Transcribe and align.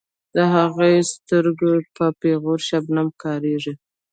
د 0.35 0.37
هغو 0.53 0.91
سترګې 1.13 1.75
په 1.95 2.05
پیغور 2.19 2.59
شبنم 2.69 3.07
کاږي. 3.21 3.73